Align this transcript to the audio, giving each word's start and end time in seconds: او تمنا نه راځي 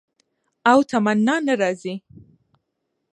او 0.71 0.79
تمنا 0.89 1.35
نه 1.47 1.53
راځي 1.61 1.95